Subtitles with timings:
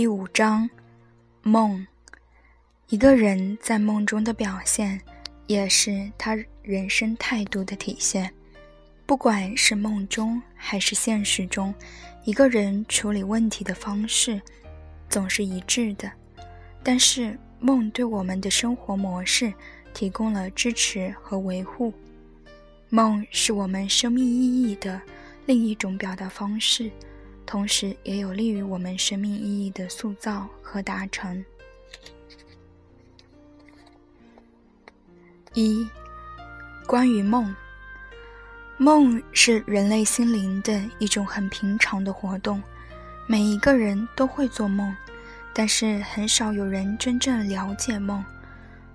[0.00, 0.66] 第五章，
[1.42, 1.86] 梦。
[2.88, 4.98] 一个人在梦中的表现，
[5.46, 8.32] 也是他人生态度的体现。
[9.04, 11.74] 不管是梦中还是现实中，
[12.24, 14.40] 一个人处理问题的方式
[15.10, 16.10] 总是一致的。
[16.82, 19.52] 但是，梦对我们的生活模式
[19.92, 21.92] 提供了支持和维护。
[22.88, 24.98] 梦是我们生命意义的
[25.44, 26.90] 另一种表达方式，
[27.50, 31.44] 同时也有利于我们生命意义的塑造和达成。
[35.52, 35.84] 一，
[36.86, 37.52] 关于梦。
[38.78, 42.62] 梦是人类心灵的一种很平常的活动，
[43.26, 44.94] 每一个人都会做梦，
[45.52, 48.24] 但是很少有人真正了解梦，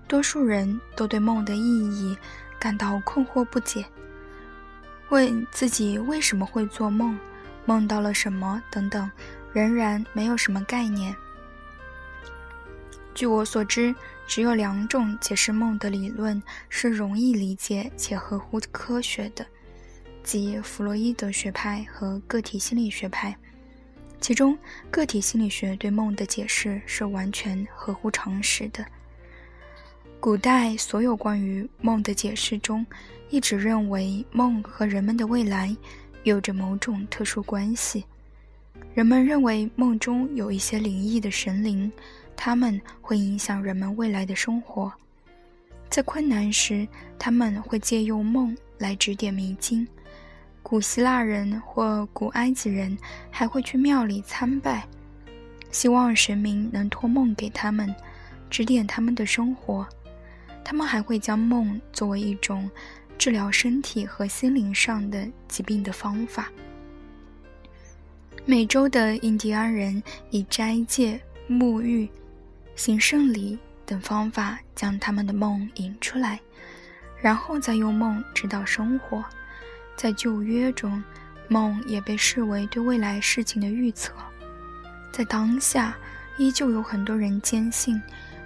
[0.08, 2.16] 多数人都对梦的意义
[2.58, 3.84] 感到困惑不解，
[5.10, 7.18] 问自己为什么会做梦，
[7.66, 9.10] 梦到了什么等等，
[9.52, 11.14] 仍然没有什么概念。
[13.14, 13.94] 据我所知。
[14.28, 19.46] 只有两种解释梦的理论是容易理解且合乎科学的，
[20.24, 23.36] 即弗洛伊德学派和个体心理学派。
[24.20, 24.58] 其中，
[24.90, 28.84] 个体心理学对梦的解释是完全合乎常识的。
[30.18, 32.84] 古代所有关于梦的解释中，
[33.30, 35.74] 一直认为梦和人们的未来
[36.30, 38.04] 有着某种特殊关系。
[38.94, 41.90] 人们认为梦中有一些灵异的神灵。
[42.38, 44.92] 他们会影响人们未来的生活，
[45.88, 46.86] 在困难时，
[47.18, 49.88] 他们会借用梦来指点迷津。
[50.62, 52.94] 古希腊人或古埃及人
[53.30, 54.86] 还会去庙里参拜，
[55.70, 57.92] 希望神明能托梦给他们，
[58.50, 59.88] 指点他们的生活。
[60.62, 62.70] 他们还会将梦作为一种
[63.18, 66.50] 治疗身体和心灵上的疾病的方法。
[68.44, 72.08] 美洲的印第安人以斋戒、沐浴。
[72.76, 76.38] 行圣礼等方法将他们的梦引出来，
[77.20, 79.24] 然后再用梦指导生活。
[79.96, 81.02] 在旧约中，
[81.48, 84.12] 梦也被视为对未来事情的预测。
[85.10, 85.96] 在当下，
[86.36, 87.98] 依旧有很多人坚信，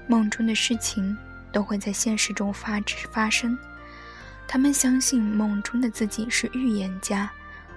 [0.06, 1.18] 梦中的事情
[1.52, 2.80] 都会在现实中发
[3.10, 3.58] 发生。
[4.52, 7.30] 他们相信梦中的自己是预言家，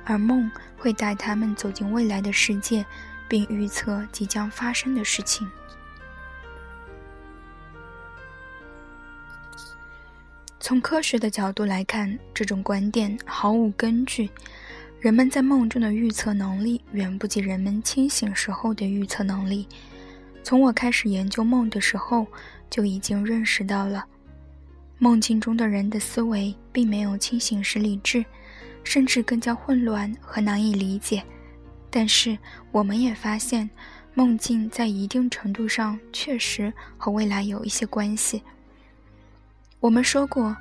[0.04, 2.84] 而梦会带他们走进未来的世界，
[3.28, 5.48] 并预测即将发生的事情。
[10.60, 14.32] 从科学的角度来看，这种观点毫无根据。
[15.00, 19.68] 人们在梦中的预测能力远不及人们清醒时候的预测能力。
[20.42, 22.26] 从我开始研究梦的时候，
[22.68, 24.04] 就已经认识到了，
[24.98, 28.26] 梦境中的人的思维并没有清醒时理智，
[28.84, 31.24] 甚至更加混乱和难以理解。
[31.90, 32.38] 但是，
[32.72, 33.70] 我们也发现，
[34.16, 38.42] 梦境在一定程度上确实和未来有一些关系。
[39.80, 40.58] 我们说过，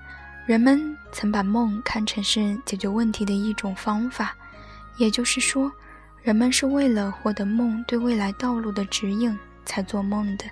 [0.47, 4.37] 人们曾把梦看成是解决问题的一种方法，
[4.99, 5.73] 也就是说，
[6.23, 10.45] 人们是为了获得梦对未来道路的指引才做梦的。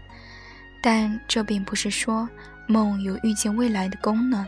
[0.83, 2.27] 但这并不是说
[2.67, 4.47] 梦有预见未来的功能，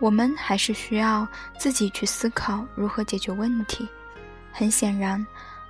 [0.00, 1.28] 我们还是需要
[1.58, 3.86] 自己去思考如何解决问题。
[4.50, 5.24] 很显然，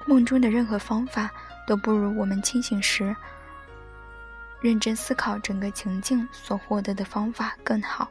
[0.06, 1.28] 梦中的任何方法
[1.66, 3.14] 都不如我们清醒时。
[4.60, 8.08] 认真思考整个情境所获得的方法更好。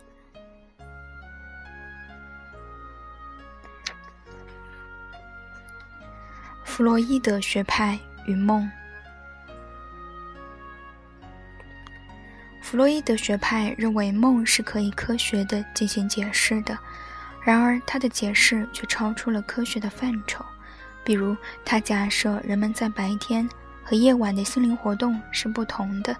[6.63, 8.69] 弗洛伊德学派与梦。
[12.69, 16.77] 弗洛伊德学派认为梦是可以科学的进行解释的，
[17.43, 20.45] 然而他的解释却超出了科学的范畴。
[21.03, 21.35] 比如，
[21.65, 23.49] 他假设人们在白天
[23.83, 26.15] 和夜晚的心灵活动是不同的。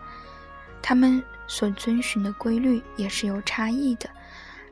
[0.81, 4.09] 他们所遵循的规律也是有差异的，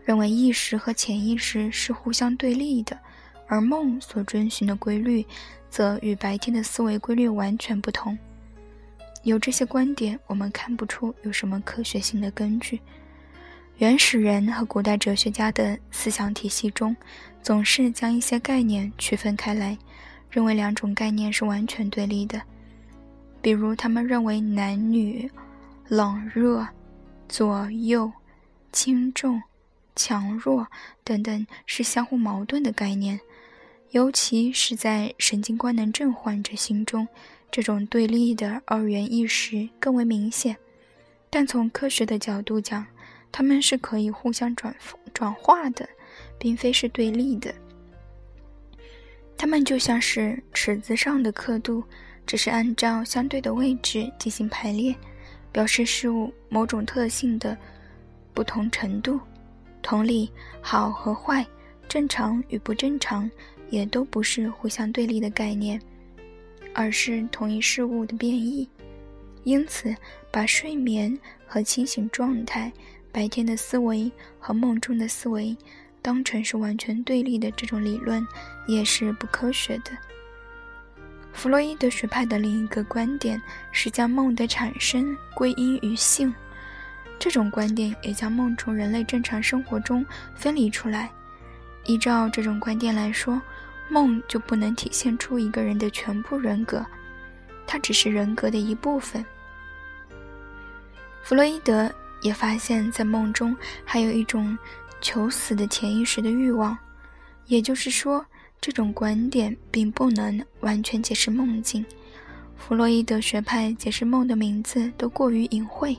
[0.04, 2.98] 认为意识和潜意识是互相对立的，
[3.46, 5.24] 而梦所遵循的规律
[5.70, 8.18] 则与白天的思维规律完全不同。
[9.28, 12.80] 有这些观点，我们看不出有什么科学性的根据。
[13.78, 16.96] 原始人和古代哲学家的思想体系中，
[17.44, 19.78] 总是将一些概念区分开来，
[20.32, 22.42] 认为两种概念是完全对立的。
[23.42, 25.30] 比如，他们认为男女。
[25.90, 26.68] 冷热、
[27.30, 28.12] 左右、
[28.74, 29.42] 轻重、
[29.96, 30.68] 强弱
[31.06, 33.18] 等等是相互矛盾的概念，
[33.92, 37.08] 尤其是在神经官能症患者心中，
[37.52, 40.56] 这种对立的二元意识更为明显。
[41.30, 42.86] 但从科学的角度讲，
[43.32, 44.76] 它们是可以互相转
[45.14, 45.88] 转化的，
[46.40, 47.54] 并非是对立的。
[49.38, 51.84] 它们就像是尺子上的刻度，
[52.26, 54.96] 只是按照相对的位置进行排列，
[55.52, 57.56] 表示事物某种特性的
[58.34, 59.20] 不同程度。
[59.84, 60.30] 同理，
[60.60, 61.46] 好和坏、
[61.88, 63.30] 正常与不正常，
[63.70, 65.80] 也都不是互相对立的概念，
[66.78, 68.70] 而是同一事物的变异。
[69.44, 69.96] 因此，
[70.30, 72.72] 把睡眠和清醒状态、
[73.12, 75.58] 白天的思维和梦中的思维
[76.04, 78.26] 当成是完全对立的这种理论，
[78.68, 79.92] 也是不科学的。
[81.34, 83.42] 弗洛伊德学派的另一个观点
[83.72, 86.34] 是将梦的产生归因于性。
[87.18, 91.10] 这种观点也将梦从人类正常生活中分离出来。
[91.86, 93.42] 依照这种观点来说，
[93.90, 96.86] 梦就不能体现出一个人的全部人格，
[97.66, 99.26] 它只是人格的一部分。
[101.24, 101.92] 弗洛伊德
[102.22, 104.58] 也发现，在梦中还有一种
[105.02, 106.78] 求死的潜意识的欲望，
[107.46, 108.26] 也就是说，
[108.60, 111.86] 这种观点并不能完全解释梦境。
[112.56, 115.98] 弗洛伊德学派解释梦的名字都过于隐晦。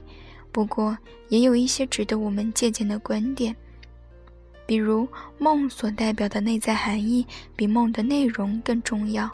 [0.50, 0.96] 不过，
[1.28, 3.54] 也有一些值得我们借鉴的观点，
[4.68, 7.26] 比如梦所代表的内在含义
[7.56, 9.30] 比梦的内容更重要。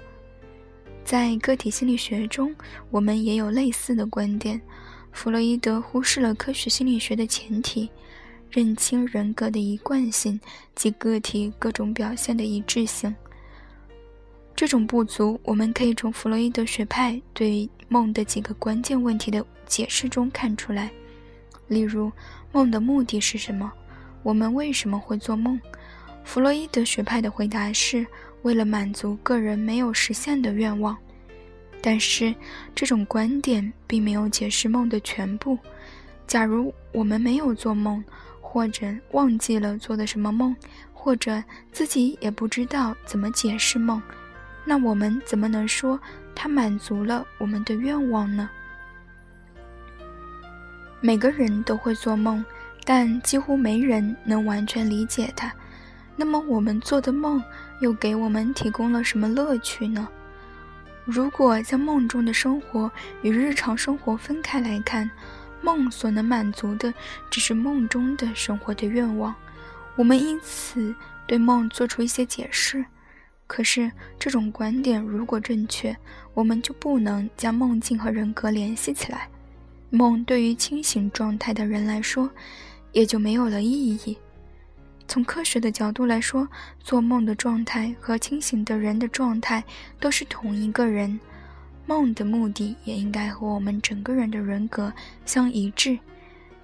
[1.05, 2.55] 在个体心理学中，
[2.89, 4.61] 我们也有类似的观点。
[5.11, 7.91] 弗洛伊德忽视了科学心理学的前提，
[8.49, 10.41] 认清人格的一贯性
[10.77, 13.13] 及个体各种表现的一致性。
[14.55, 20.89] 这种不足，我们可以从弗洛伊德学派对梦的几个关键问题的解释中看出来。
[21.67, 22.13] 例如，
[22.53, 23.73] 梦的目的是什么？
[24.25, 25.61] 我们为什么会做梦？
[26.25, 28.05] 弗洛伊德学派的回答是
[28.43, 30.97] 为了满足个人没有实现的愿望。
[31.83, 32.35] 但是，
[32.75, 35.59] 这种观点并没有解释梦的全部。
[36.27, 38.03] 假如我们没有做梦，
[38.41, 40.57] 或者忘记了做的什么梦，
[40.95, 44.03] 或者自己也不知道怎么解释梦，
[44.65, 46.01] 那我们怎么能说
[46.35, 48.49] 它满足了我们的愿望呢？
[51.03, 52.43] 每个人都会做梦，
[52.85, 55.53] 但几乎没人能完全理解它。
[56.17, 57.43] 那么，我们做的梦
[57.81, 60.07] 又给我们提供了什么乐趣呢？
[61.05, 62.91] 如果将梦中的生活
[63.23, 65.11] 与日常生活分开来看，
[65.61, 66.93] 梦所能满足的
[67.31, 69.35] 只是梦中的生活的愿望。
[69.97, 70.95] 我们因此
[71.27, 72.85] 对梦做出一些解释。
[73.47, 75.95] 可是，这种观点如果正确，
[76.33, 79.29] 我们就不能将梦境和人格联系起来。
[79.91, 82.31] 梦对于清醒状态的人来说，
[82.95, 84.17] 也就没有了意义。
[85.07, 86.49] 从科学的角度来说，
[86.83, 89.63] 做梦的状态和清醒的人的状态
[90.01, 91.21] 都是同一个人。
[91.87, 94.91] 梦的目的也应该和我们整个人的人格
[95.27, 95.99] 相一致。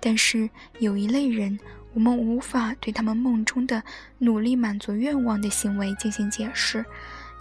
[0.01, 0.49] 但是
[0.79, 1.59] 有一类人，
[1.93, 3.83] 我们无法对他们梦中的
[4.17, 6.83] 努力满足愿望的行为进行解释，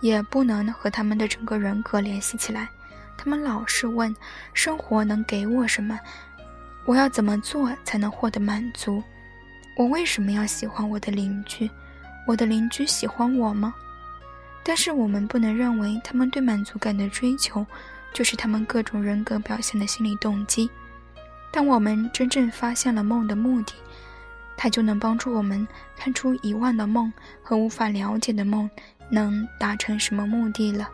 [0.02, 2.68] 也不能和他们的整个人格联系起来。
[3.18, 4.14] 他们老是问：
[4.54, 5.98] 生活能给我什么？
[6.90, 9.04] 我要怎么做才能获得满足？
[9.76, 11.70] 我为什么要喜欢我的邻居？
[12.26, 13.76] 我的邻居喜欢我吗？
[14.64, 17.64] 但是我们不能认为他们对满足感的追求
[18.12, 20.68] 就是他们各种人格表现的心理动机。
[21.52, 23.74] 当我们真正发现了梦的目的，
[24.58, 28.68] 它就能帮助我们看出遗忘的梦和无法了解的梦
[29.12, 30.90] 能达成什么目的了。